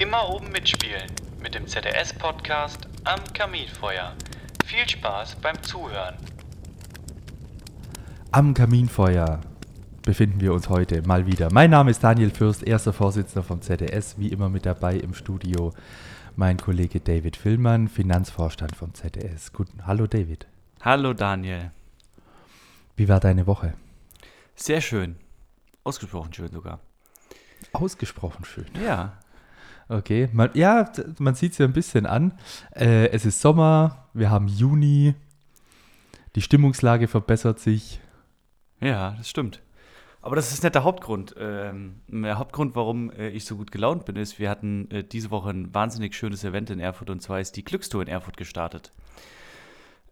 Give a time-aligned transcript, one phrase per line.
[0.00, 1.10] Immer oben mitspielen
[1.42, 4.14] mit dem ZDS-Podcast am Kaminfeuer.
[4.64, 6.14] Viel Spaß beim Zuhören.
[8.30, 9.40] Am Kaminfeuer
[10.02, 11.52] befinden wir uns heute mal wieder.
[11.52, 15.72] Mein Name ist Daniel Fürst, erster Vorsitzender vom ZDS, wie immer mit dabei im Studio
[16.36, 19.52] mein Kollege David Villmann, Finanzvorstand vom ZDS.
[19.52, 20.46] Guten Hallo David.
[20.80, 21.72] Hallo Daniel.
[22.94, 23.74] Wie war deine Woche?
[24.54, 25.16] Sehr schön.
[25.82, 26.78] Ausgesprochen schön sogar.
[27.72, 28.66] Ausgesprochen schön.
[28.80, 29.18] Ja.
[29.88, 32.34] Okay, man, ja, man sieht es ja ein bisschen an.
[32.74, 35.14] Äh, es ist Sommer, wir haben Juni,
[36.34, 38.00] die Stimmungslage verbessert sich.
[38.80, 39.62] Ja, das stimmt.
[40.20, 41.34] Aber das ist nicht der Hauptgrund.
[41.38, 45.30] Ähm, der Hauptgrund, warum äh, ich so gut gelaunt bin, ist, wir hatten äh, diese
[45.30, 48.92] Woche ein wahnsinnig schönes Event in Erfurt und zwar ist die Glückstour in Erfurt gestartet.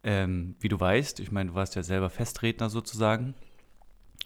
[0.03, 3.35] Ähm, wie du weißt, ich meine, du warst ja selber Festredner sozusagen.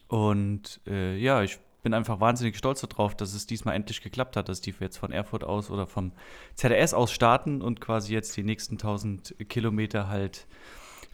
[0.07, 4.49] Und äh, ja, ich bin einfach wahnsinnig stolz darauf, dass es diesmal endlich geklappt hat,
[4.49, 6.13] dass die jetzt von Erfurt aus oder vom
[6.55, 10.47] ZDS aus starten und quasi jetzt die nächsten 1000 Kilometer halt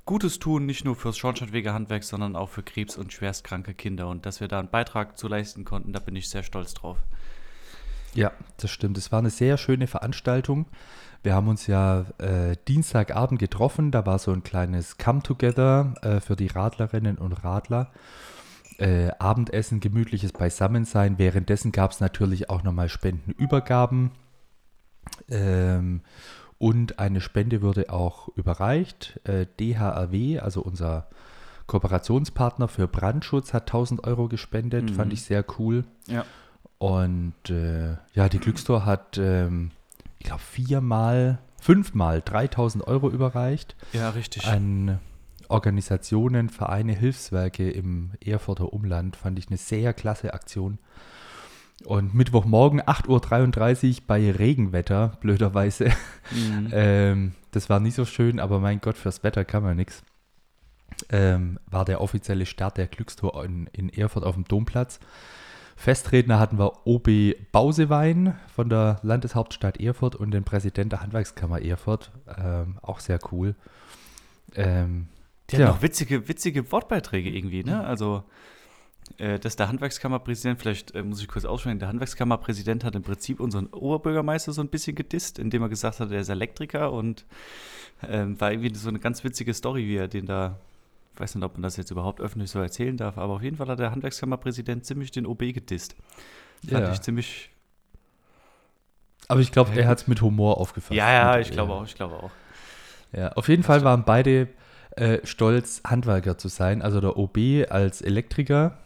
[0.07, 4.09] Gutes tun, nicht nur fürs Schornsteinfegerhandwerk, sondern auch für krebs- und schwerstkranke Kinder.
[4.09, 6.99] Und dass wir da einen Beitrag zu leisten konnten, da bin ich sehr stolz drauf.
[8.15, 8.97] Ja, das stimmt.
[8.99, 10.67] Es war eine sehr schöne Veranstaltung.
[11.25, 13.91] Wir haben uns ja äh, Dienstagabend getroffen.
[13.91, 17.91] Da war so ein kleines Come-Together äh, für die Radlerinnen und Radler.
[18.79, 21.19] Äh, Abendessen, gemütliches Beisammensein.
[21.19, 24.11] Währenddessen gab es natürlich auch nochmal Spendenübergaben.
[25.29, 26.03] Ähm,
[26.59, 29.21] und eine Spende wurde auch überreicht.
[29.25, 31.09] Äh, DHRW, also unser
[31.67, 34.91] Kooperationspartner für Brandschutz, hat 1000 Euro gespendet.
[34.91, 34.95] Mhm.
[34.95, 35.85] Fand ich sehr cool.
[36.07, 36.25] Ja.
[36.79, 39.71] Und äh, ja, die Glückstor hat, ähm,
[40.19, 43.77] ich glaube, viermal, fünfmal 3000 Euro überreicht.
[43.93, 44.47] Ja, richtig.
[44.47, 44.99] An
[45.51, 49.17] Organisationen, Vereine, Hilfswerke im Erfurter Umland.
[49.17, 50.79] Fand ich eine sehr klasse Aktion.
[51.85, 55.93] Und Mittwochmorgen 8.33 Uhr bei Regenwetter, blöderweise.
[56.31, 56.71] Mhm.
[56.73, 60.03] ähm, das war nicht so schön, aber mein Gott, fürs Wetter kann man nichts.
[61.11, 65.01] Ähm, war der offizielle Start der Glückstour in, in Erfurt auf dem Domplatz.
[65.77, 67.09] Festredner hatten wir OB
[67.53, 72.13] Bausewein von der Landeshauptstadt Erfurt und den Präsident der Handwerkskammer Erfurt.
[72.39, 73.55] Ähm, auch sehr cool.
[74.55, 75.09] Ähm,
[75.51, 75.67] die ja.
[75.67, 77.85] haben auch witzige, witzige Wortbeiträge irgendwie, ne?
[77.85, 78.25] Also
[79.19, 83.41] äh, dass der Handwerkskammerpräsident, vielleicht äh, muss ich kurz aussprechen, der Handwerkskammerpräsident hat im Prinzip
[83.41, 87.25] unseren Oberbürgermeister so ein bisschen gedisst, indem er gesagt hat, er ist Elektriker und
[88.07, 90.59] ähm, war irgendwie so eine ganz witzige Story, wie er den da,
[91.15, 93.57] ich weiß nicht, ob man das jetzt überhaupt öffentlich so erzählen darf, aber auf jeden
[93.57, 95.97] Fall hat der Handwerkskammerpräsident ziemlich den OB gedisst.
[96.69, 96.93] Fand ja.
[96.93, 97.51] ich ziemlich.
[99.29, 100.97] Aber ich glaube, er hat es mit Humor aufgefasst.
[100.97, 102.31] Ja, ja, ich glaube auch, ich glaube auch.
[103.13, 104.49] Ja, auf jeden das Fall waren beide
[104.93, 106.83] äh, stolz, Handwerker zu sein.
[106.83, 107.39] Also der OB
[107.69, 108.79] als Elektriker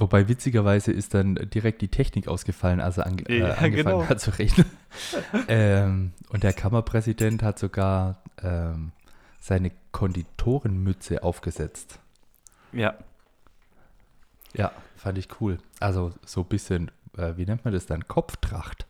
[0.00, 4.08] Wobei witzigerweise ist dann direkt die Technik ausgefallen, als er ange äh, ja, angefangen genau.
[4.08, 4.66] hat zu rechnen.
[5.48, 8.92] ähm, und der Kammerpräsident hat sogar ähm,
[9.40, 11.98] seine Konditorenmütze aufgesetzt.
[12.72, 12.94] Ja.
[14.54, 15.58] Ja, fand ich cool.
[15.80, 18.08] Also so ein bisschen, äh, wie nennt man das dann?
[18.08, 18.86] Kopftracht.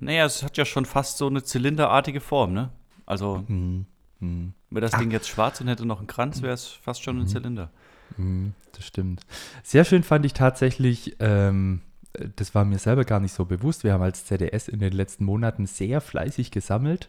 [0.00, 2.70] Naja, es hat ja schon fast so eine zylinderartige Form, ne?
[3.08, 3.86] Also, mhm.
[4.20, 4.52] Mhm.
[4.68, 4.98] wäre das Ach.
[4.98, 7.28] Ding jetzt schwarz und hätte noch einen Kranz, wäre es fast schon ein mhm.
[7.28, 7.70] Zylinder.
[8.18, 9.22] Mhm, das stimmt.
[9.62, 11.80] Sehr schön fand ich tatsächlich, ähm,
[12.36, 13.82] das war mir selber gar nicht so bewusst.
[13.82, 17.08] Wir haben als ZDS in den letzten Monaten sehr fleißig gesammelt.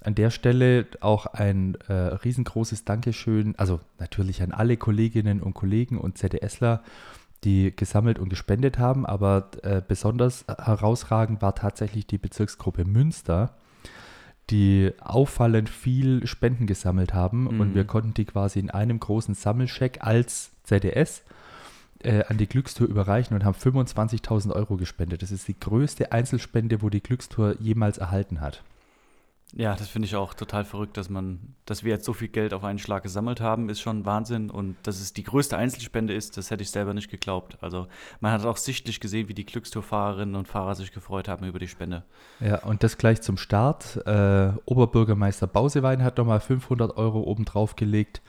[0.00, 5.98] An der Stelle auch ein äh, riesengroßes Dankeschön, also natürlich an alle Kolleginnen und Kollegen
[5.98, 6.82] und ZDSler,
[7.44, 13.54] die gesammelt und gespendet haben, aber äh, besonders herausragend war tatsächlich die Bezirksgruppe Münster,
[14.50, 17.60] die auffallend viel Spenden gesammelt haben mhm.
[17.60, 21.22] und wir konnten die quasi in einem großen Sammelscheck als ZDS
[22.02, 25.22] äh, an die Glückstour überreichen und haben 25.000 Euro gespendet.
[25.22, 28.62] Das ist die größte Einzelspende, wo die Glückstour jemals erhalten hat.
[29.54, 32.52] Ja, das finde ich auch total verrückt, dass man, dass wir jetzt so viel Geld
[32.52, 34.50] auf einen Schlag gesammelt haben, ist schon Wahnsinn.
[34.50, 37.56] Und dass es die größte Einzelspende ist, das hätte ich selber nicht geglaubt.
[37.62, 37.86] Also
[38.20, 41.68] man hat auch sichtlich gesehen, wie die Glückstourfahrerinnen und Fahrer sich gefreut haben über die
[41.68, 42.04] Spende.
[42.40, 43.96] Ja, und das gleich zum Start.
[44.06, 48.20] Äh, Oberbürgermeister Bausewein hat nochmal 500 Euro obendrauf gelegt.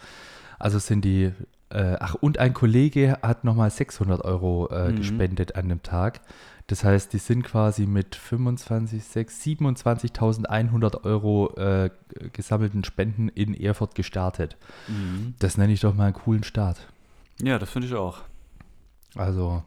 [0.58, 1.34] Also sind die,
[1.70, 4.96] äh, ach, und ein Kollege hat nochmal 600 Euro äh, mhm.
[4.96, 6.22] gespendet an dem Tag.
[6.70, 11.90] Das heißt, die sind quasi mit 25, 6, 27.100 Euro äh,
[12.32, 14.56] gesammelten Spenden in Erfurt gestartet.
[14.88, 15.34] Mhm.
[15.40, 16.78] Das nenne ich doch mal einen coolen Start.
[17.42, 18.20] Ja, das finde ich auch.
[19.16, 19.64] Also,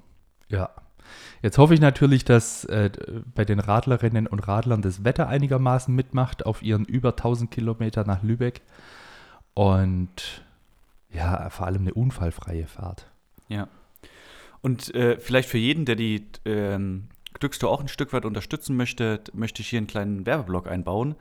[0.49, 0.71] ja.
[1.43, 2.91] Jetzt hoffe ich natürlich, dass äh,
[3.35, 8.23] bei den Radlerinnen und Radlern das Wetter einigermaßen mitmacht auf ihren über 1000 Kilometer nach
[8.23, 8.61] Lübeck.
[9.55, 10.45] Und
[11.11, 13.09] ja, vor allem eine unfallfreie Fahrt.
[13.49, 13.67] Ja.
[14.63, 19.21] Und äh, vielleicht für jeden, der die ähm, Glückstour auch ein Stück weit unterstützen möchte,
[19.33, 21.17] möchte ich hier einen kleinen Werbeblock einbauen.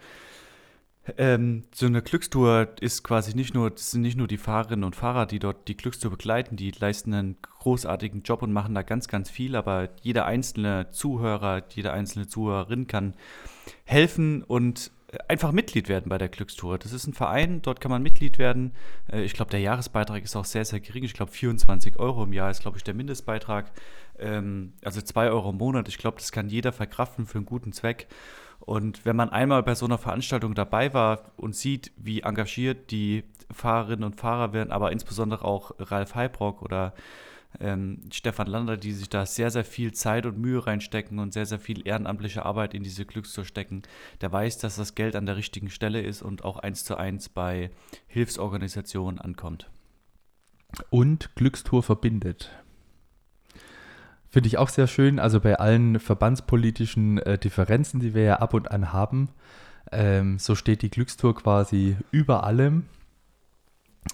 [1.18, 4.96] Ähm, so eine Glückstour ist quasi nicht nur, das sind nicht nur die Fahrerinnen und
[4.96, 9.08] Fahrer, die dort die Glückstour begleiten, die leisten einen großartigen Job und machen da ganz,
[9.08, 13.16] ganz viel, aber jeder einzelne Zuhörer, jede einzelne Zuhörerin kann
[13.84, 14.92] helfen und
[15.28, 16.78] einfach Mitglied werden bei der Glückstour.
[16.78, 18.74] Das ist ein Verein, dort kann man Mitglied werden.
[19.12, 21.04] Äh, ich glaube, der Jahresbeitrag ist auch sehr, sehr gering.
[21.04, 23.72] Ich glaube, 24 Euro im Jahr ist, glaube ich, der Mindestbeitrag.
[24.20, 25.88] Ähm, also 2 Euro im Monat.
[25.88, 28.08] Ich glaube, das kann jeder verkraften für einen guten Zweck.
[28.60, 33.24] Und wenn man einmal bei so einer Veranstaltung dabei war und sieht, wie engagiert die
[33.52, 36.94] Fahrerinnen und Fahrer werden, aber insbesondere auch Ralf Heibrock oder
[37.60, 41.46] ähm, Stefan Lander, die sich da sehr, sehr viel Zeit und Mühe reinstecken und sehr,
[41.46, 43.84] sehr viel ehrenamtliche Arbeit in diese Glückstour stecken,
[44.22, 47.30] der weiß, dass das Geld an der richtigen Stelle ist und auch eins zu eins
[47.30, 47.72] bei
[48.08, 49.70] Hilfsorganisationen ankommt.
[50.90, 52.50] Und Glückstour verbindet.
[54.30, 55.20] Finde ich auch sehr schön.
[55.20, 59.30] Also bei allen verbandspolitischen äh, Differenzen, die wir ja ab und an haben,
[59.92, 62.86] ähm, so steht die Glückstour quasi über allem.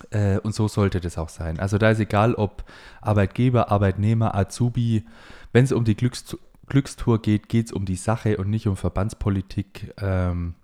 [0.10, 1.60] Äh, und so sollte das auch sein.
[1.60, 2.64] Also da ist egal, ob
[3.02, 5.06] Arbeitgeber, Arbeitnehmer, Azubi,
[5.54, 8.76] wenn es um die Glückstour, Glückstour geht, geht es um die Sache und nicht um
[8.76, 9.94] Verbandspolitik.
[10.02, 10.56] Ähm,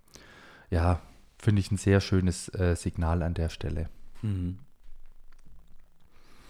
[0.70, 1.00] ja,
[1.38, 3.90] finde ich ein sehr schönes äh, Signal an der Stelle.
[4.22, 4.60] Mhm.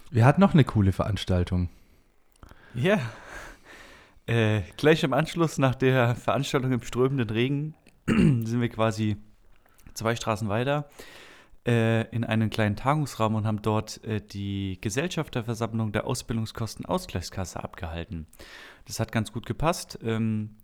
[0.09, 1.69] Wir hatten noch eine coole Veranstaltung.
[2.73, 2.99] Ja.
[4.25, 7.75] Äh, gleich im Anschluss nach der Veranstaltung im strömenden Regen
[8.07, 9.17] sind wir quasi
[9.93, 10.89] zwei Straßen weiter
[11.65, 18.27] äh, in einen kleinen Tagungsraum und haben dort äh, die Gesellschafterversammlung der Ausbildungskostenausgleichskasse abgehalten.
[18.85, 19.99] Das hat ganz gut gepasst.
[20.03, 20.57] Ähm,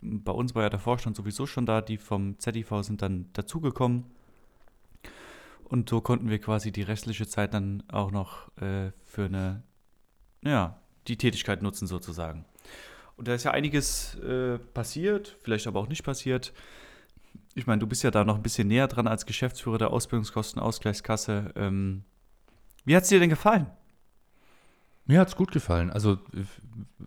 [0.00, 4.04] bei uns war ja der Vorstand sowieso schon da, die vom ZIV sind dann dazugekommen.
[5.64, 9.62] Und so konnten wir quasi die restliche Zeit dann auch noch äh, für eine
[10.42, 12.44] ja, die Tätigkeit nutzen sozusagen.
[13.16, 16.52] Und da ist ja einiges äh, passiert, vielleicht aber auch nicht passiert.
[17.58, 21.52] Ich meine, du bist ja da noch ein bisschen näher dran als Geschäftsführer der Ausbildungskostenausgleichskasse.
[21.56, 22.04] Ähm,
[22.84, 23.66] wie hat es dir denn gefallen?
[25.06, 25.90] Mir hat es gut gefallen.
[25.90, 26.18] Also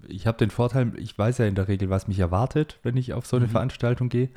[0.08, 3.14] ich habe den Vorteil, ich weiß ja in der Regel, was mich erwartet, wenn ich
[3.14, 3.52] auf so eine mhm.
[3.52, 4.30] Veranstaltung gehe,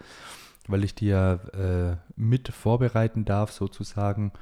[0.68, 4.32] weil ich die ja äh, mit vorbereiten darf sozusagen.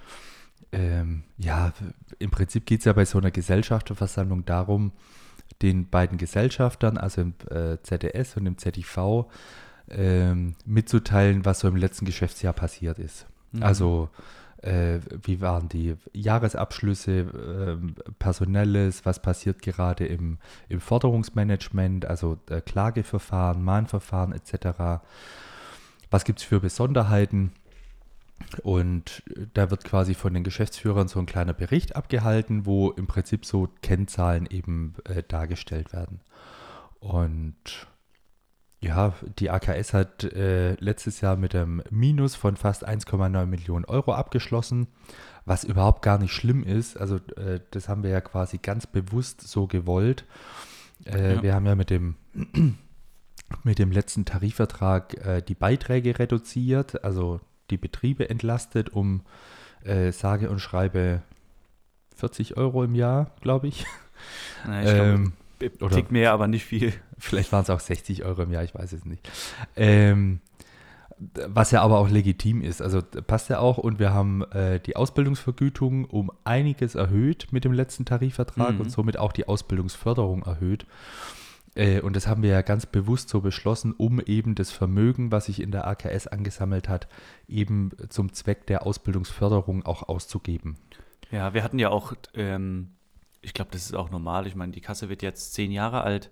[0.73, 1.73] Ähm, ja,
[2.19, 4.93] im Prinzip geht es ja bei so einer Gesellschafterversammlung darum,
[5.63, 9.27] den beiden Gesellschaftern, also im äh, ZDS und im ZIV,
[9.93, 13.27] ähm, mitzuteilen, was so im letzten Geschäftsjahr passiert ist.
[13.53, 13.63] Mhm.
[13.63, 14.09] Also
[14.63, 22.61] äh, wie waren die Jahresabschlüsse, äh, personelles, was passiert gerade im, im Forderungsmanagement, also äh,
[22.61, 25.03] Klageverfahren, Mahnverfahren etc.
[26.11, 27.53] Was gibt es für Besonderheiten?
[28.63, 29.23] Und
[29.55, 33.69] da wird quasi von den Geschäftsführern so ein kleiner Bericht abgehalten, wo im Prinzip so
[33.83, 36.21] Kennzahlen eben äh, dargestellt werden.
[37.01, 37.89] Und
[38.83, 44.13] ja, die AKS hat äh, letztes Jahr mit einem Minus von fast 1,9 Millionen Euro
[44.13, 44.89] abgeschlossen,
[45.45, 46.97] was überhaupt gar nicht schlimm ist.
[46.97, 50.25] Also äh, das haben wir ja quasi ganz bewusst so gewollt.
[51.05, 51.43] Äh, ja.
[51.43, 52.17] Wir haben ja mit dem
[53.63, 57.41] mit dem letzten Tarifvertrag äh, die Beiträge reduziert, also
[57.71, 59.23] die Betriebe entlastet um
[59.85, 61.23] äh, sage und schreibe
[62.17, 63.87] 40 Euro im Jahr, glaube ich.
[64.67, 65.42] Na, ich ähm, glaub,
[65.81, 66.93] oder Tick mehr, aber nicht viel.
[67.19, 69.29] Vielleicht waren es auch 60 Euro im Jahr, ich weiß es nicht.
[69.77, 70.41] Ähm,
[71.47, 72.83] was ja aber auch legitim ist.
[72.83, 73.79] Also passt ja auch.
[73.79, 78.81] Und wir haben äh, die Ausbildungsvergütung um einiges erhöht mit dem letzten Tarifvertrag mhm.
[78.81, 80.87] und somit auch die Ausbildungsförderung erhöht.
[81.75, 85.47] Äh, und das haben wir ja ganz bewusst so beschlossen, um eben das Vermögen, was
[85.47, 87.09] sich in der AKS angesammelt hat,
[87.49, 90.77] eben zum Zweck der Ausbildungsförderung auch auszugeben.
[91.31, 92.91] Ja, wir hatten ja auch, ähm,
[93.43, 94.47] ich glaube, das ist auch normal.
[94.47, 96.31] Ich meine, die Kasse wird jetzt zehn Jahre alt.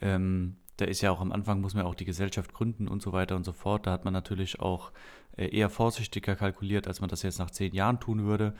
[0.00, 3.12] Ähm, da ist ja auch am Anfang, muss man auch die Gesellschaft gründen und so
[3.12, 3.86] weiter und so fort.
[3.86, 4.92] Da hat man natürlich auch
[5.36, 8.54] äh, eher vorsichtiger kalkuliert, als man das jetzt nach zehn Jahren tun würde.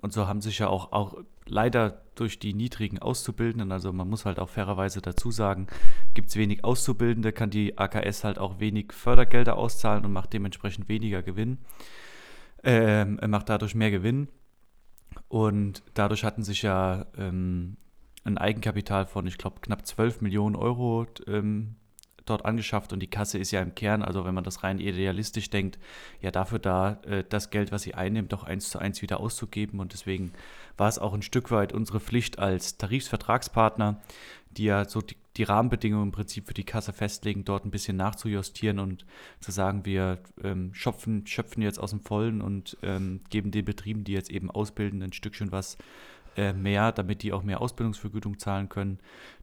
[0.00, 4.24] Und so haben sich ja auch, auch leider durch die niedrigen Auszubildenden, also man muss
[4.24, 5.68] halt auch fairerweise dazu sagen,
[6.14, 10.88] gibt es wenig Auszubildende, kann die AKS halt auch wenig Fördergelder auszahlen und macht dementsprechend
[10.88, 11.58] weniger Gewinn.
[12.64, 14.28] Ähm, macht dadurch mehr Gewinn.
[15.32, 17.78] Und dadurch hatten sich ja ähm,
[18.22, 21.76] ein Eigenkapital von, ich glaube, knapp 12 Millionen Euro ähm,
[22.26, 22.92] dort angeschafft.
[22.92, 25.78] Und die Kasse ist ja im Kern, also wenn man das rein idealistisch denkt,
[26.20, 29.80] ja dafür da, äh, das Geld, was sie einnimmt, doch eins zu eins wieder auszugeben.
[29.80, 30.34] Und deswegen
[30.76, 34.00] war es auch ein Stück weit unsere Pflicht als Tarifsvertragspartner,
[34.50, 37.96] die ja so die, die Rahmenbedingungen im Prinzip für die Kasse festlegen, dort ein bisschen
[37.96, 39.06] nachzujustieren und
[39.40, 44.04] zu sagen, wir ähm, schöpfen, schöpfen jetzt aus dem Vollen und ähm, geben den Betrieben,
[44.04, 45.78] die jetzt eben ausbilden, ein Stückchen was
[46.36, 48.98] äh, mehr, damit die auch mehr Ausbildungsvergütung zahlen können.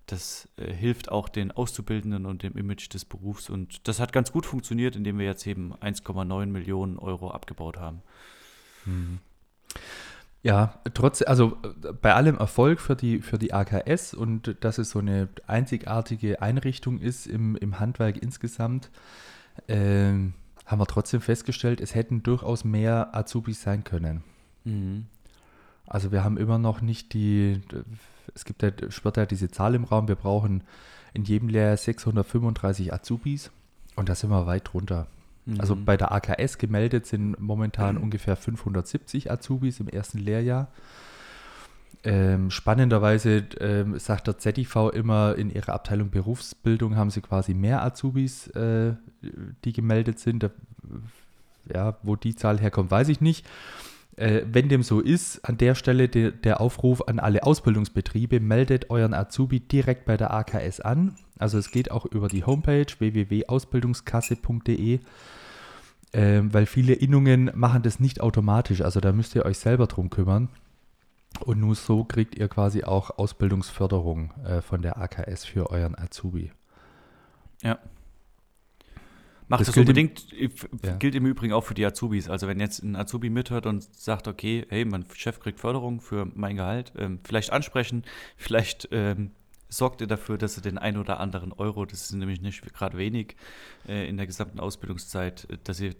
[0.07, 3.49] Das äh, hilft auch den Auszubildenden und dem Image des Berufs.
[3.49, 8.01] Und das hat ganz gut funktioniert, indem wir jetzt eben 1,9 Millionen Euro abgebaut haben.
[8.85, 9.19] Mhm.
[10.41, 14.91] Ja, trotz, also äh, bei allem Erfolg für die, für die AKS und dass es
[14.91, 18.89] so eine einzigartige Einrichtung ist im, im Handwerk insgesamt,
[19.67, 20.13] äh,
[20.65, 24.23] haben wir trotzdem festgestellt, es hätten durchaus mehr Azubis sein können.
[24.63, 25.07] Mhm.
[25.85, 27.61] Also wir haben immer noch nicht die,
[28.35, 30.63] es gibt ja, schwirrt ja diese Zahl im Raum, wir brauchen
[31.13, 33.51] in jedem Lehrjahr 635 Azubis
[33.95, 35.07] und da sind wir weit drunter.
[35.57, 35.85] Also mhm.
[35.85, 38.03] bei der AKS gemeldet sind momentan mhm.
[38.03, 40.67] ungefähr 570 Azubis im ersten Lehrjahr.
[42.03, 47.83] Ähm, spannenderweise ähm, sagt der ZIV immer, in ihrer Abteilung Berufsbildung haben sie quasi mehr
[47.83, 48.93] Azubis, äh,
[49.65, 50.43] die gemeldet sind.
[50.43, 50.51] Da,
[51.73, 53.45] ja, wo die Zahl herkommt, weiß ich nicht.
[54.15, 58.89] Äh, wenn dem so ist, an der Stelle de, der Aufruf an alle Ausbildungsbetriebe, meldet
[58.89, 61.15] euren Azubi direkt bei der AKS an.
[61.39, 64.99] Also es geht auch über die Homepage www.ausbildungskasse.de
[66.11, 68.81] ähm, weil viele Innungen machen das nicht automatisch.
[68.81, 70.49] Also da müsst ihr euch selber drum kümmern.
[71.41, 76.51] Und nur so kriegt ihr quasi auch Ausbildungsförderung äh, von der AKS für euren Azubi.
[77.61, 77.77] Ja.
[79.47, 80.51] Macht das, das unbedingt, im,
[80.83, 80.95] ja.
[80.97, 82.29] gilt im Übrigen auch für die Azubis.
[82.29, 86.27] Also wenn jetzt ein Azubi mithört und sagt, okay, hey, mein Chef kriegt Förderung für
[86.33, 88.03] mein Gehalt, ähm, vielleicht ansprechen,
[88.37, 89.31] vielleicht ähm,
[89.69, 92.97] sorgt ihr dafür, dass ihr den ein oder anderen Euro, das ist nämlich nicht gerade
[92.97, 93.35] wenig
[93.87, 95.93] äh, in der gesamten Ausbildungszeit, äh, dass ihr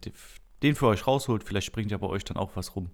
[0.63, 1.43] den für euch rausholt.
[1.43, 2.89] Vielleicht springt ja bei euch dann auch was rum.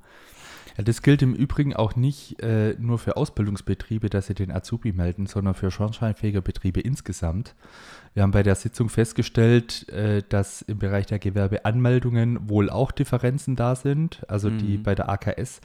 [0.78, 4.92] Ja, das gilt im Übrigen auch nicht äh, nur für Ausbildungsbetriebe, dass sie den Azubi
[4.92, 7.56] melden, sondern für schornsteinfähige Betriebe insgesamt.
[8.14, 13.56] Wir haben bei der Sitzung festgestellt, äh, dass im Bereich der Gewerbeanmeldungen wohl auch Differenzen
[13.56, 14.24] da sind.
[14.30, 14.58] Also mhm.
[14.58, 15.62] die bei der AKS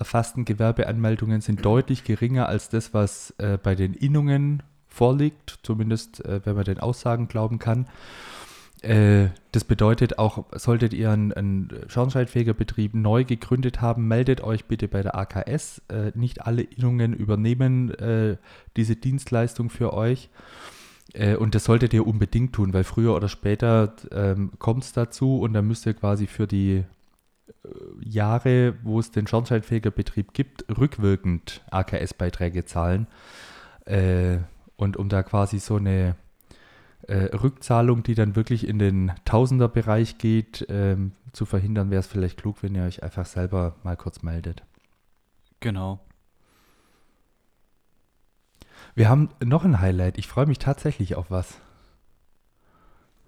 [0.00, 6.40] erfassten Gewerbeanmeldungen sind deutlich geringer als das, was äh, bei den Innungen vorliegt, zumindest äh,
[6.44, 7.86] wenn man den Aussagen glauben kann.
[8.82, 14.88] Äh, das bedeutet auch, solltet ihr einen, einen Schornsteinfegerbetrieb neu gegründet haben, meldet euch bitte
[14.88, 15.82] bei der AKS.
[15.88, 18.36] Äh, nicht alle Innungen übernehmen äh,
[18.76, 20.30] diese Dienstleistung für euch.
[21.40, 25.54] Und das solltet ihr unbedingt tun, weil früher oder später ähm, kommt es dazu und
[25.54, 26.84] dann müsst ihr quasi für die
[28.00, 33.06] Jahre, wo es den Schornsteinfegerbetrieb gibt, rückwirkend AKS-Beiträge zahlen.
[33.84, 34.38] Äh,
[34.76, 36.16] und um da quasi so eine
[37.02, 42.38] äh, Rückzahlung, die dann wirklich in den Tausenderbereich geht, ähm, zu verhindern, wäre es vielleicht
[42.38, 44.62] klug, wenn ihr euch einfach selber mal kurz meldet.
[45.60, 46.00] Genau.
[48.94, 50.18] Wir haben noch ein Highlight.
[50.18, 51.60] Ich freue mich tatsächlich auf was.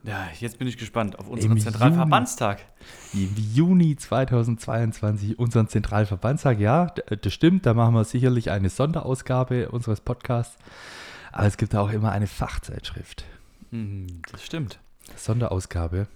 [0.04, 2.64] Ja, jetzt bin ich gespannt auf unseren Im Zentralverbandstag.
[3.12, 6.58] Juni, Im Juni 2022 unseren Zentralverbandstag.
[6.58, 7.66] Ja, das stimmt.
[7.66, 10.56] Da machen wir sicherlich eine Sonderausgabe unseres Podcasts.
[11.30, 13.24] Aber es gibt auch immer eine Fachzeitschrift.
[13.70, 14.80] Mhm, das stimmt.
[15.16, 16.08] Sonderausgabe.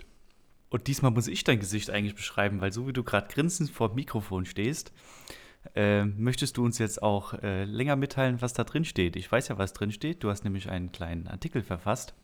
[0.68, 3.90] Und diesmal muss ich dein Gesicht eigentlich beschreiben, weil so wie du gerade grinsend vor
[3.90, 4.92] dem Mikrofon stehst,
[5.74, 9.14] äh, möchtest du uns jetzt auch äh, länger mitteilen, was da drin steht.
[9.14, 10.24] Ich weiß ja, was drin steht.
[10.24, 12.14] Du hast nämlich einen kleinen Artikel verfasst.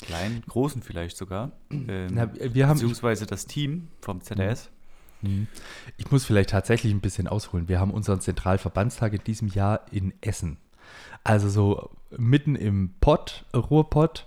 [0.00, 1.52] Kleinen, großen vielleicht sogar.
[1.70, 4.70] Ähm, Na, wir haben, beziehungsweise das Team vom ZDS.
[5.22, 5.30] Mhm.
[5.30, 5.46] Mhm.
[5.96, 7.68] Ich muss vielleicht tatsächlich ein bisschen ausholen.
[7.68, 10.58] Wir haben unseren Zentralverbandstag in diesem Jahr in Essen.
[11.24, 14.26] Also so mitten im Pott, Ruhrpott.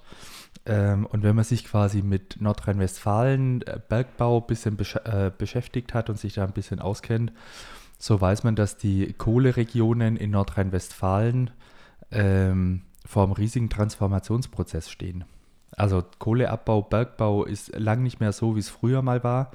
[0.66, 5.94] Ähm, und wenn man sich quasi mit Nordrhein-Westfalen, äh, Bergbau ein bisschen besch äh, beschäftigt
[5.94, 7.32] hat und sich da ein bisschen auskennt,
[7.98, 11.52] so weiß man, dass die Kohleregionen in Nordrhein-Westfalen
[12.12, 15.24] ähm, vor einem riesigen Transformationsprozess stehen.
[15.76, 19.52] Also Kohleabbau, Bergbau ist lang nicht mehr so, wie es früher mal war.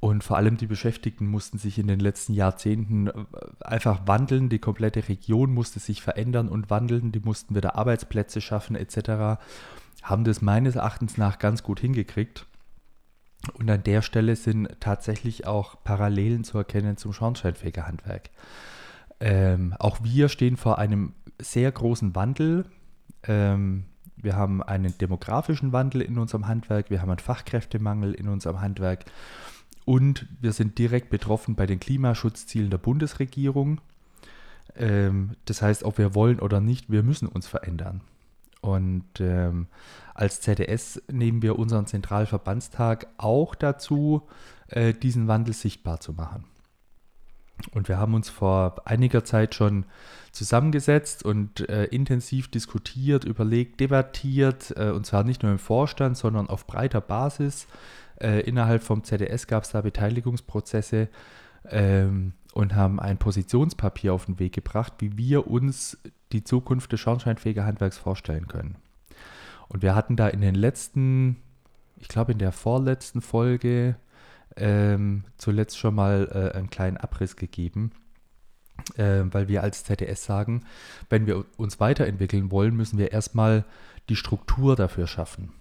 [0.00, 3.12] Und vor allem die Beschäftigten mussten sich in den letzten Jahrzehnten äh,
[3.60, 4.48] einfach wandeln.
[4.48, 7.10] Die komplette Region musste sich verändern und wandeln.
[7.10, 9.40] Die mussten wieder Arbeitsplätze schaffen etc.
[10.02, 12.46] Haben das meines Erachtens nach ganz gut hingekriegt.
[13.54, 18.30] Und an der Stelle sind tatsächlich auch Parallelen zu erkennen zum Schornsteinfegerhandwerk.
[19.20, 22.66] Ähm, auch wir stehen vor einem sehr großen Wandel.
[23.24, 23.86] Ähm,
[24.22, 29.04] wir haben einen demografischen Wandel in unserem Handwerk, wir haben einen Fachkräftemangel in unserem Handwerk
[29.84, 33.80] und wir sind direkt betroffen bei den Klimaschutzzielen der Bundesregierung.
[34.76, 38.02] Ähm, das heißt, ob wir wollen oder nicht, wir müssen uns verändern.
[38.60, 39.66] Und ähm,
[40.14, 44.22] als ZDS nehmen wir unseren Zentralverbandstag auch dazu,
[44.68, 46.44] äh, diesen Wandel sichtbar zu machen.
[47.72, 49.84] Und wir haben uns vor einiger Zeit schon
[50.32, 56.48] zusammengesetzt und äh, intensiv diskutiert, überlegt, debattiert, äh, und zwar nicht nur im Vorstand, sondern
[56.48, 57.66] auf breiter Basis.
[58.20, 61.08] Äh, innerhalb vom ZDS gab es da Beteiligungsprozesse,
[61.70, 65.98] ähm, und haben ein Positionspapier auf den Weg gebracht, wie wir uns
[66.32, 68.76] die Zukunft des Schornsteinfegerhandwerks vorstellen können.
[69.68, 71.36] Und wir hatten da in den letzten,
[71.96, 73.96] ich glaube in der vorletzten Folge,
[74.56, 77.92] ähm, zuletzt schon mal äh, einen kleinen Abriss gegeben,
[78.96, 80.64] äh, weil wir als ZDS sagen,
[81.10, 83.64] wenn wir uns weiterentwickeln wollen, müssen wir erstmal
[84.08, 85.52] die Struktur dafür schaffen.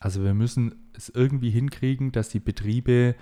[0.00, 3.16] Also wir müssen es irgendwie hinkriegen, dass die Betriebe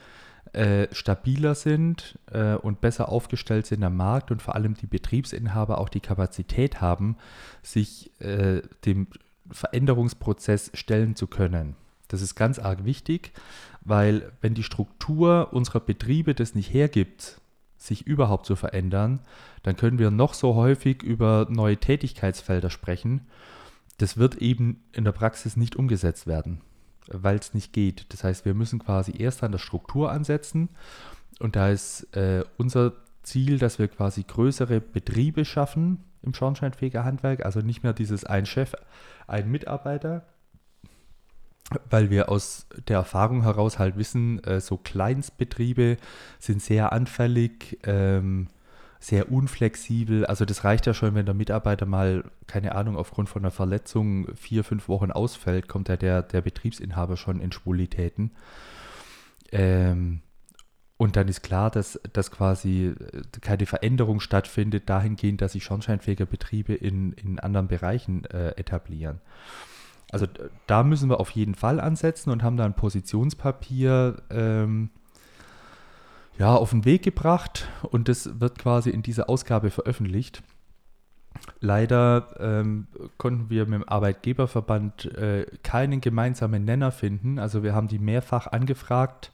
[0.52, 5.78] äh, stabiler sind äh, und besser aufgestellt sind am Markt und vor allem die Betriebsinhaber
[5.78, 7.16] auch die Kapazität haben,
[7.62, 9.08] sich äh, dem
[9.50, 11.76] Veränderungsprozess stellen zu können.
[12.08, 13.32] Das ist ganz arg wichtig,
[13.88, 17.40] weil wenn die Struktur unserer Betriebe das nicht hergibt,
[17.76, 19.21] sich überhaupt zu verändern,
[19.62, 23.23] dann können wir noch so häufig über neue Tätigkeitsfelder sprechen.
[23.99, 26.61] Das wird eben in der Praxis nicht umgesetzt werden,
[27.09, 28.07] weil es nicht geht.
[28.12, 30.68] Das heißt, wir müssen quasi erst an der Struktur ansetzen
[31.38, 32.92] und da ist äh, unser
[33.23, 38.75] Ziel, dass wir quasi größere Betriebe schaffen im Schornsteinfegerhandwerk, also nicht mehr dieses ein Chef,
[39.26, 40.26] ein Mitarbeiter,
[41.90, 45.96] weil wir aus der Erfahrung heraus halt wissen, äh, so Kleinstbetriebe
[46.38, 48.48] sind sehr anfällig, ähm,
[49.00, 50.26] sehr unflexibel.
[50.26, 54.34] Also das reicht ja schon, wenn der Mitarbeiter mal, keine Ahnung, aufgrund von einer Verletzung
[54.34, 58.32] vier, fünf Wochen ausfällt, kommt ja der, der Betriebsinhaber schon in Schwulitäten.
[59.52, 60.22] Ähm,
[60.96, 66.26] und dann ist klar, dass, dass quasi äh, keine Veränderung stattfindet, dahingehend, dass sich schornsteinfähiger
[66.26, 69.20] Betriebe in, in anderen Bereichen äh, etablieren.
[70.10, 70.26] Also
[70.66, 74.90] da müssen wir auf jeden Fall ansetzen und haben da ein Positionspapier ähm,
[76.38, 80.42] ja, auf den Weg gebracht und das wird quasi in dieser Ausgabe veröffentlicht.
[81.60, 82.86] Leider ähm,
[83.16, 87.38] konnten wir mit dem Arbeitgeberverband äh, keinen gemeinsamen Nenner finden.
[87.38, 89.32] Also wir haben die mehrfach angefragt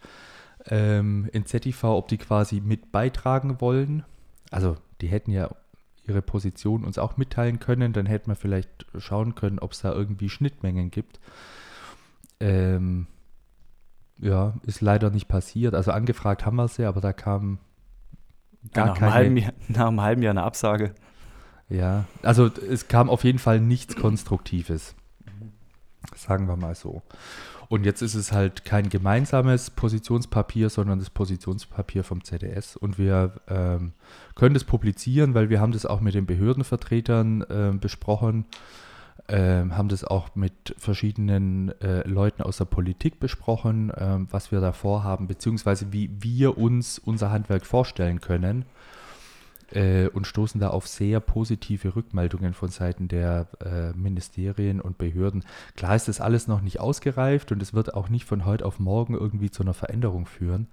[0.66, 4.04] ähm, in ZTV, ob die quasi mit beitragen wollen.
[4.50, 5.50] Also die hätten ja
[6.06, 9.92] ihre Position uns auch mitteilen können, dann hätten wir vielleicht schauen können, ob es da
[9.92, 11.20] irgendwie Schnittmengen gibt.
[12.40, 13.06] Ähm,
[14.18, 15.74] ja, ist leider nicht passiert.
[15.74, 17.58] Also angefragt haben wir sie, aber da kam
[18.72, 20.94] gar ja, nach, keine, einem halben Jahr, nach einem halben Jahr eine Absage.
[21.68, 24.94] Ja, also es kam auf jeden Fall nichts Konstruktives.
[26.14, 27.02] Sagen wir mal so.
[27.74, 32.76] Und jetzt ist es halt kein gemeinsames Positionspapier, sondern das Positionspapier vom ZDS.
[32.76, 33.94] Und wir ähm,
[34.36, 38.44] können das publizieren, weil wir haben das auch mit den Behördenvertretern äh, besprochen,
[39.26, 44.60] äh, haben das auch mit verschiedenen äh, Leuten aus der Politik besprochen, ähm, was wir
[44.60, 48.66] da vorhaben, beziehungsweise wie wir uns unser Handwerk vorstellen können
[49.74, 55.44] äh, und stoßen da auf sehr positive Rückmeldungen von Seiten der äh, Ministerien und Behörden.
[55.76, 58.78] Klar ist das alles noch nicht ausgereift und es wird auch nicht von heute auf
[58.78, 60.68] morgen irgendwie zu einer Veränderung führen.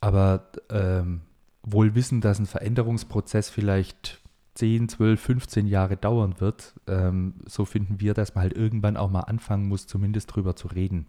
[0.00, 1.22] Aber ähm,
[1.62, 4.20] wohl wissen, dass ein Veränderungsprozess vielleicht
[4.54, 9.10] 10, 12, 15 Jahre dauern wird, ähm, so finden wir, dass man halt irgendwann auch
[9.10, 11.06] mal anfangen muss, zumindest drüber zu reden.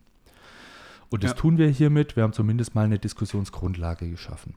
[1.09, 1.37] Und das ja.
[1.37, 2.17] tun wir hiermit.
[2.17, 4.55] Wir haben zumindest mal eine Diskussionsgrundlage geschaffen.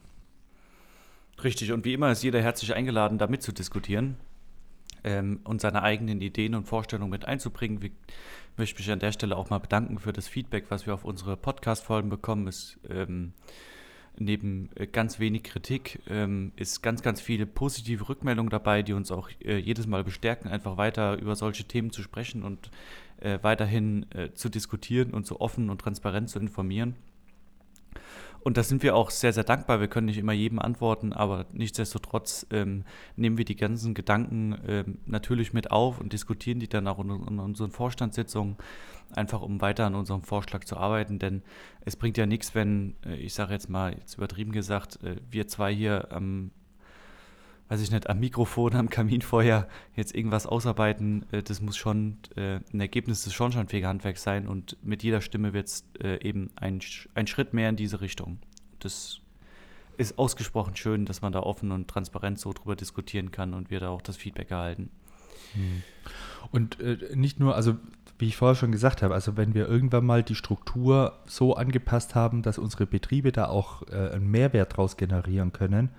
[1.43, 4.17] Richtig, und wie immer ist jeder herzlich eingeladen, da mitzudiskutieren
[5.05, 7.81] ähm, und seine eigenen Ideen und Vorstellungen mit einzubringen.
[7.83, 7.93] Ich
[8.59, 11.37] möchte mich an der Stelle auch mal bedanken für das Feedback, was wir auf unsere
[11.37, 12.47] Podcast-Folgen bekommen.
[12.47, 13.33] Es, ähm,
[14.19, 19.11] neben äh, ganz wenig Kritik ähm, ist ganz, ganz viele positive Rückmeldungen dabei, die uns
[19.11, 22.71] auch äh, jedes Mal bestärken, einfach weiter über solche Themen zu sprechen und
[23.21, 26.97] äh, weiterhin äh, zu diskutieren und so offen und transparent zu informieren.
[28.43, 29.81] Und da sind wir auch sehr, sehr dankbar.
[29.81, 32.85] Wir können nicht immer jedem antworten, aber nichtsdestotrotz ähm,
[33.17, 37.11] nehmen wir die ganzen Gedanken ähm, natürlich mit auf und diskutieren die dann auch in,
[37.11, 38.57] in, unseren Vorstandssitzungen,
[39.15, 41.19] einfach um weiter an unserem Vorschlag zu arbeiten.
[41.19, 41.43] Denn
[41.85, 45.47] es bringt ja nichts, wenn, äh, ich sage jetzt mal, jetzt übertrieben gesagt, äh, wir
[45.47, 46.51] zwei hier am
[47.71, 52.59] weiß ich nicht, am Mikrofon, am Kaminfeuer jetzt irgendwas ausarbeiten, äh, das muss schon äh,
[52.73, 56.81] ein Ergebnis des Schornsteinfegerhandwerks sein und mit jeder Stimme wird es äh, eben ein,
[57.15, 58.41] ein Schritt mehr in diese Richtung.
[58.81, 59.21] Das
[59.97, 63.79] ist ausgesprochen schön, dass man da offen und transparent so drüber diskutieren kann und wir
[63.79, 64.91] da auch das Feedback erhalten.
[65.55, 65.83] Hm.
[66.51, 67.77] Und äh, nicht nur, also
[68.19, 72.17] wie ich vorher schon gesagt habe, also wenn wir irgendwann mal die Struktur so angepasst
[72.17, 75.91] haben, dass unsere Betriebe da auch äh, einen Mehrwert draus generieren können,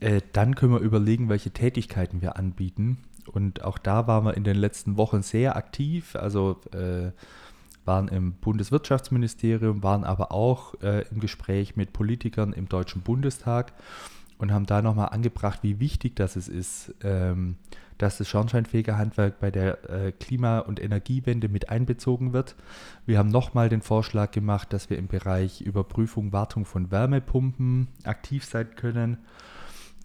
[0.00, 2.98] äh, dann können wir überlegen, welche Tätigkeiten wir anbieten.
[3.32, 6.14] Und auch da waren wir in den letzten Wochen sehr aktiv.
[6.16, 7.10] Also äh,
[7.84, 13.72] waren im Bundeswirtschaftsministerium, waren aber auch äh, im Gespräch mit Politikern im Deutschen Bundestag
[14.38, 17.56] und haben da nochmal angebracht, wie wichtig das ist, ähm,
[17.96, 22.54] dass das Schornsteinfegerhandwerk bei der äh, Klima- und Energiewende mit einbezogen wird.
[23.06, 28.44] Wir haben nochmal den Vorschlag gemacht, dass wir im Bereich Überprüfung, Wartung von Wärmepumpen aktiv
[28.44, 29.18] sein können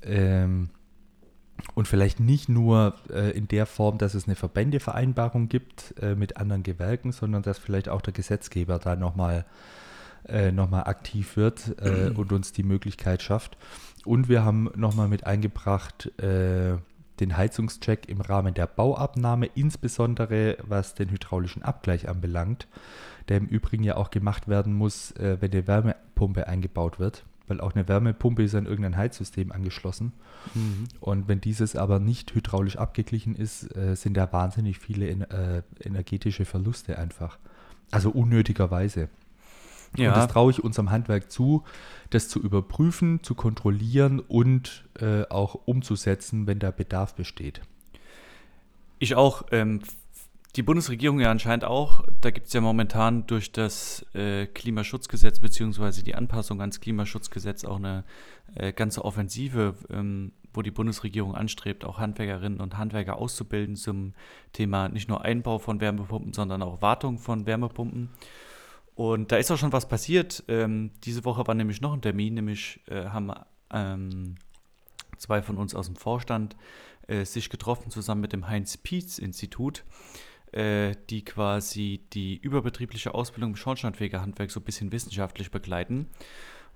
[0.04, 0.70] Ähm,
[1.76, 6.38] und vielleicht nicht nur äh, in der Form, dass es eine Verbändevereinbarung gibt äh, mit
[6.38, 9.46] anderen Gewerken, sondern dass vielleicht auch der Gesetzgeber da nochmal
[10.28, 13.58] äh, noch aktiv wird äh, und uns die Möglichkeit schafft.
[14.06, 16.78] Und wir haben nochmal mit eingebracht äh,
[17.20, 22.68] den Heizungscheck im Rahmen der Bauabnahme, insbesondere was den hydraulischen Abgleich anbelangt,
[23.30, 27.60] der im Übrigen ja auch gemacht werden muss, äh, wenn eine Wärmepumpe eingebaut wird weil
[27.60, 30.14] auch eine Wärmepumpe ist an irgendein Heizsystem angeschlossen.
[30.56, 30.88] Mhm.
[31.02, 36.46] Und wenn dieses aber nicht hydraulisch abgeglichen ist, äh, sind da wahnsinnig viele äh, energetische
[36.46, 37.38] Verluste einfach.
[37.92, 39.10] Also unnötigerweise.
[39.98, 40.12] Ja.
[40.12, 41.66] Und das traue ich unserem Handwerk zu,
[42.10, 47.60] das zu überprüfen, zu kontrollieren und äh, auch umzusetzen, wenn da Bedarf besteht.
[49.00, 49.44] Ich auch.
[49.52, 49.82] Ähm,
[50.56, 52.04] die Bundesregierung ja anscheinend auch.
[52.20, 57.78] Da gibt es ja momentan durch das äh, Klimaschutzgesetz beziehungsweise die Anpassung ans Klimaschutzgesetz auch
[57.78, 58.04] eine
[58.56, 64.14] äh, ganze Offensive, ähm, wo die Bundesregierung anstrebt, auch Handwerkerinnen und Handwerker auszubilden zum
[64.52, 68.10] Thema nicht nur Einbau von Wärmepumpen, sondern auch Wartung von Wärmepumpen.
[68.96, 70.44] Und da ist auch schon was passiert.
[70.50, 73.32] Ähm, diese Woche war nämlich noch ein Termin, nämlich äh, haben
[73.72, 74.36] ähm,
[75.18, 76.58] zwei von uns aus dem Vorstand
[77.08, 79.86] äh, sich getroffen, zusammen mit dem Heinz-Pietz-Institut
[80.52, 86.08] äh, die quasi die überbetriebliche Ausbildung im Schornsteinfegerhandwerk so ein bisschen wissenschaftlich begleiten.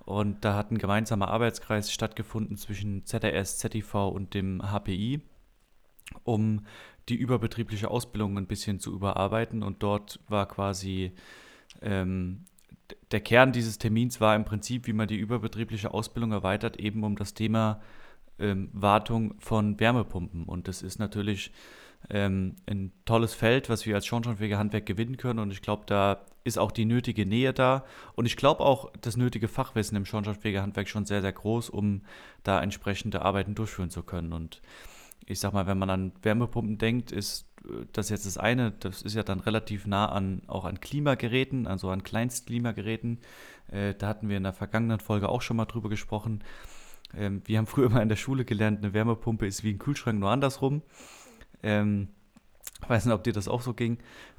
[0.04, 5.20] Und da hat ein gemeinsamer Arbeitskreis stattgefunden zwischen ZRS, ZTV und dem HPI,
[6.22, 6.64] um
[7.08, 9.62] die überbetriebliche Ausbildung ein bisschen zu überarbeiten.
[9.62, 11.12] Und dort war quasi
[11.82, 12.44] ähm,
[13.10, 17.16] der Kern dieses Termins war im Prinzip, wie man die überbetriebliche Ausbildung erweitert, eben um
[17.16, 17.80] das Thema
[18.38, 20.44] ähm, Wartung von Wärmepumpen.
[20.44, 21.52] Und das ist natürlich
[22.10, 25.38] ähm, ein tolles Feld, was wir als Schornsteinfeger Handwerk gewinnen können.
[25.38, 27.84] Und ich glaube, da ist auch die nötige Nähe da.
[28.14, 32.02] Und ich glaube auch, das nötige Fachwissen im Schornsteinfeger Handwerk schon sehr, sehr groß, um
[32.44, 34.32] da entsprechende Arbeiten durchführen zu können.
[34.32, 34.62] Und
[35.26, 39.02] ich sag mal, wenn man an Wärmepumpen denkt, ist äh, das jetzt das eine, das
[39.02, 43.18] ist ja dann relativ nah an auch an Klimageräten, also an Kleinstklimageräten.
[43.68, 46.44] Äh, da hatten wir in der vergangenen Folge auch schon mal drüber gesprochen.
[47.14, 50.18] Ähm, wir haben früher mal in der Schule gelernt, eine Wärmepumpe ist wie ein Kühlschrank,
[50.18, 50.82] nur andersrum.
[51.62, 52.08] Ähm,
[52.86, 53.98] weiß nicht, ob dir das auch so ging.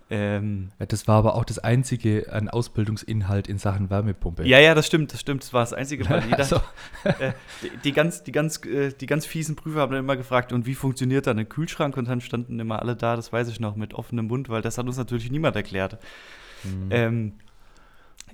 [0.09, 4.47] Ähm, das war aber auch das einzige an Ausbildungsinhalt in Sachen Wärmepumpe.
[4.47, 5.43] Ja, ja, das stimmt, das stimmt.
[5.43, 6.09] Das war das einzige.
[6.09, 6.61] Weil jeder, also.
[7.03, 10.53] äh, die, die, ganz, die, ganz, äh, die ganz fiesen Prüfer haben dann immer gefragt,
[10.53, 11.97] und wie funktioniert dann ein Kühlschrank?
[11.97, 14.77] Und dann standen immer alle da, das weiß ich noch, mit offenem Mund, weil das
[14.77, 15.97] hat uns natürlich niemand erklärt.
[16.63, 16.87] Mhm.
[16.89, 17.33] Ähm,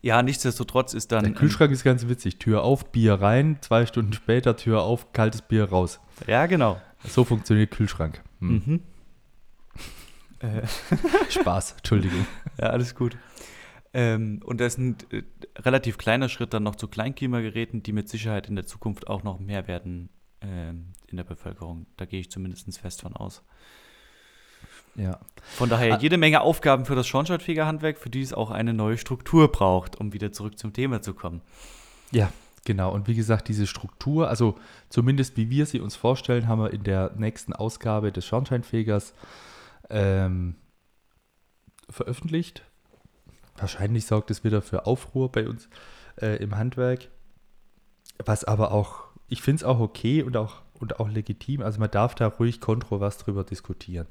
[0.01, 1.23] ja, nichtsdestotrotz ist dann.
[1.23, 2.37] Der Kühlschrank ist ganz witzig.
[2.37, 5.99] Tür auf, Bier rein, zwei Stunden später Tür auf, kaltes Bier raus.
[6.27, 6.79] Ja, genau.
[7.07, 8.21] So funktioniert Kühlschrank.
[8.49, 8.63] Hm.
[8.65, 8.82] Mhm.
[10.39, 10.67] Äh.
[11.29, 12.25] Spaß, Entschuldigung.
[12.60, 13.17] Ja, alles gut.
[13.93, 15.23] Ähm, und das ist ein äh,
[15.60, 19.39] relativ kleiner Schritt dann noch zu Kleinklimageräten, die mit Sicherheit in der Zukunft auch noch
[19.39, 20.10] mehr werden
[20.41, 21.86] ähm, in der Bevölkerung.
[21.95, 23.41] Da gehe ich zumindest fest von aus.
[24.95, 25.19] Ja.
[25.43, 25.99] Von daher ah.
[25.99, 30.12] jede Menge Aufgaben für das Schornsteinfegerhandwerk, für die es auch eine neue Struktur braucht, um
[30.12, 31.41] wieder zurück zum Thema zu kommen.
[32.12, 32.32] Ja,
[32.65, 34.58] Genau, und wie gesagt, diese Struktur, also
[34.89, 39.13] zumindest wie wir sie uns vorstellen, haben wir in der nächsten Ausgabe des Schornsteinfegers
[39.89, 40.56] ähm,
[41.89, 42.63] veröffentlicht.
[43.58, 45.67] Wahrscheinlich sorgt es wieder für Aufruhr bei uns
[46.21, 47.10] äh, im Handwerk.
[48.23, 51.62] Was aber auch, ich finde es auch okay und auch, und auch legitim.
[51.62, 54.08] Also man darf da ruhig kontrovers drüber diskutieren.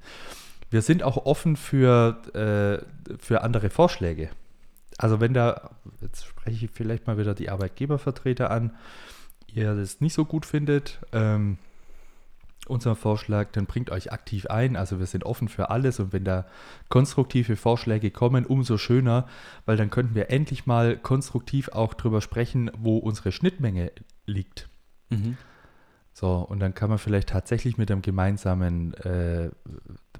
[0.70, 4.30] Wir sind auch offen für, äh, für andere Vorschläge.
[5.02, 8.70] Also wenn da, jetzt spreche ich vielleicht mal wieder die Arbeitgebervertreter an,
[9.52, 11.58] ihr das nicht so gut findet, ähm,
[12.68, 14.76] unser Vorschlag, dann bringt euch aktiv ein.
[14.76, 16.46] Also wir sind offen für alles und wenn da
[16.88, 19.26] konstruktive Vorschläge kommen, umso schöner,
[19.66, 23.90] weil dann könnten wir endlich mal konstruktiv auch drüber sprechen, wo unsere Schnittmenge
[24.24, 24.68] liegt.
[25.10, 25.36] Mhm.
[26.12, 29.50] So, und dann kann man vielleicht tatsächlich mit einem gemeinsamen äh,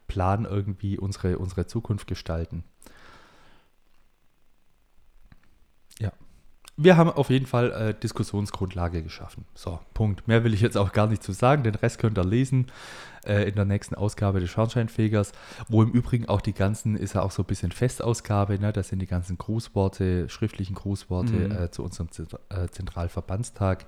[0.09, 2.64] Plan irgendwie unsere, unsere Zukunft gestalten.
[6.76, 9.44] Wir haben auf jeden Fall äh, Diskussionsgrundlage geschaffen.
[9.54, 10.26] So, Punkt.
[10.26, 11.62] Mehr will ich jetzt auch gar nicht zu sagen.
[11.62, 12.68] Den Rest könnt ihr lesen
[13.26, 15.32] äh, in der nächsten Ausgabe des Schornsteinfegers,
[15.68, 18.72] wo im Übrigen auch die ganzen, ist ja auch so ein bisschen Festausgabe, ne?
[18.72, 21.52] das sind die ganzen Grußworte, schriftlichen Grußworte mhm.
[21.52, 23.85] äh, zu unserem Z äh, Zentralverbandstag.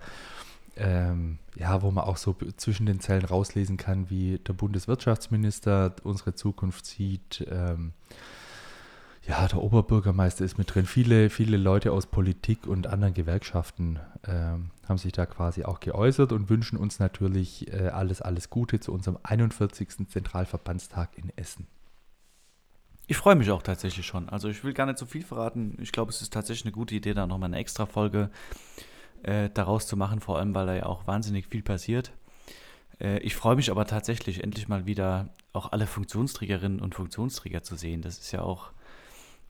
[0.76, 6.34] Ähm, ja, wo man auch so zwischen den Zeilen rauslesen kann, wie der Bundeswirtschaftsminister unsere
[6.34, 7.46] Zukunft sieht.
[7.48, 7.92] Ähm,
[9.26, 10.84] ja, der Oberbürgermeister ist mit drin.
[10.84, 16.32] Viele, viele Leute aus Politik und anderen Gewerkschaften ähm, haben sich da quasi auch geäußert
[16.32, 20.08] und wünschen uns natürlich äh, alles, alles Gute zu unserem 41.
[20.08, 21.66] Zentralverbandstag in Essen.
[23.06, 24.28] Ich freue mich auch tatsächlich schon.
[24.28, 25.76] Also ich will gar nicht so viel verraten.
[25.80, 28.30] Ich glaube, es ist tatsächlich eine gute Idee, da nochmal eine extra Folge
[29.22, 32.12] äh, daraus zu machen, vor allem weil da ja auch wahnsinnig viel passiert.
[33.00, 37.76] Äh, ich freue mich aber tatsächlich, endlich mal wieder auch alle Funktionsträgerinnen und Funktionsträger zu
[37.76, 38.02] sehen.
[38.02, 38.72] Das ist ja auch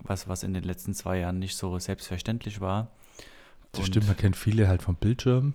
[0.03, 2.89] was, was in den letzten zwei Jahren nicht so selbstverständlich war.
[3.73, 5.55] Das Und- stimmt, man kennt viele halt vom Bildschirm,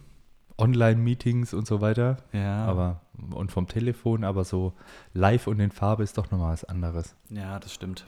[0.57, 2.17] Online-Meetings und so weiter.
[2.33, 4.73] Ja, Aber und vom Telefon, aber so
[5.13, 7.15] live und in Farbe ist doch nochmal was anderes.
[7.29, 8.05] ja, das stimmt.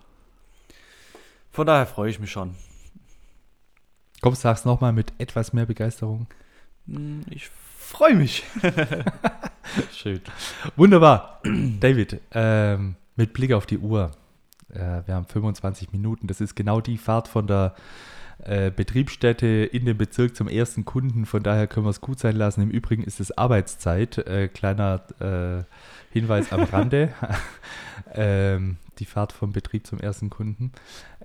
[1.52, 2.56] Von daher freue ich mich schon.
[4.22, 6.28] Komm, sag's nochmal mit etwas mehr Begeisterung.
[6.88, 8.44] Hm, Ich freue mich.
[9.94, 10.22] Schön.
[10.76, 11.42] Wunderbar.
[11.80, 14.12] David, ähm, mit Blick auf die Uhr.
[14.74, 16.28] Äh, wir haben 25 Minuten.
[16.28, 17.76] Das ist genau die Fahrt von der
[18.44, 21.26] äh, Betriebsstätte in den Bezirk zum ersten Kunden.
[21.26, 22.62] Von daher können wir es gut sein lassen.
[22.62, 24.18] Im Übrigen ist es Arbeitszeit.
[24.18, 25.64] Äh, kleiner äh,
[26.12, 27.14] Hinweis am Rande.
[28.14, 30.72] ähm, die Fahrt vom Betrieb zum ersten Kunden.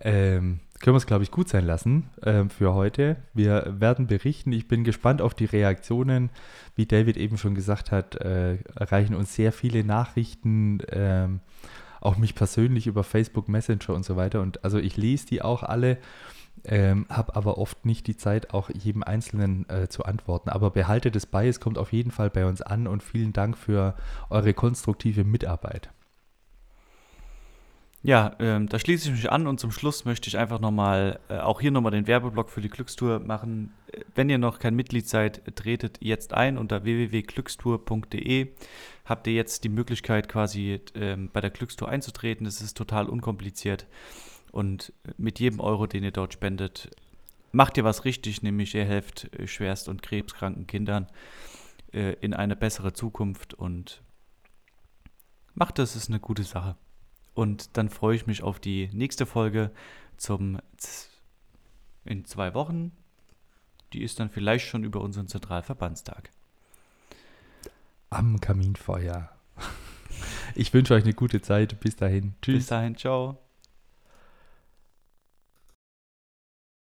[0.00, 3.16] Ähm, können wir es, glaube ich, gut sein lassen ähm, für heute.
[3.32, 4.52] Wir werden berichten.
[4.52, 6.30] Ich bin gespannt auf die Reaktionen.
[6.74, 11.40] Wie David eben schon gesagt hat, äh, erreichen uns sehr viele Nachrichten, ähm,
[12.06, 14.40] auch mich persönlich über Facebook Messenger und so weiter.
[14.40, 15.98] Und also ich lese die auch alle,
[16.64, 20.48] ähm, habe aber oft nicht die Zeit, auch jedem Einzelnen äh, zu antworten.
[20.48, 23.58] Aber behaltet es bei, es kommt auf jeden Fall bei uns an und vielen Dank
[23.58, 23.94] für
[24.30, 25.90] eure konstruktive Mitarbeit.
[28.06, 31.38] Ja, ähm, da schließe ich mich an und zum Schluss möchte ich einfach nochmal, äh,
[31.38, 33.72] auch hier nochmal den Werbeblock für die Glückstour machen.
[33.90, 38.52] Äh, Wenn ihr noch kein Mitglied seid, tretet jetzt ein unter www.glückstour.de.
[39.06, 42.44] Habt ihr jetzt die Möglichkeit quasi ähm, bei der Glückstour einzutreten.
[42.44, 43.86] Das ist total unkompliziert
[44.52, 46.90] und mit jedem Euro, den ihr dort spendet,
[47.52, 51.06] macht ihr was richtig, nämlich ihr helft äh, schwerst- und krebskranken Kindern
[51.92, 54.02] äh, in eine bessere Zukunft und
[55.54, 56.76] macht das, ist eine gute Sache.
[57.32, 59.70] Und dann freue ich mich auf die nächste Folge
[60.16, 61.10] zum Z-
[62.04, 62.92] in zwei Wochen.
[63.92, 66.30] Die ist dann vielleicht schon über unseren Zentralverbandstag.
[68.10, 69.30] Am Kaminfeuer.
[70.54, 71.80] Ich wünsche euch eine gute Zeit.
[71.80, 72.34] Bis dahin.
[72.40, 72.56] Tschüss.
[72.56, 73.45] Bis dahin, ciao.